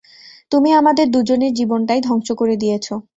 [0.51, 2.93] তুমি আমাদের দুজনের জীবনটাই ধ্বংস করে দিয়েছো।